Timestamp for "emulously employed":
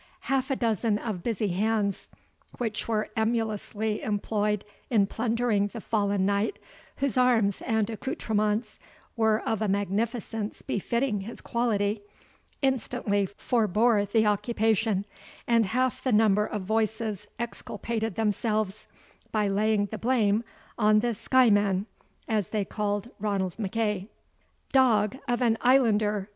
3.15-4.65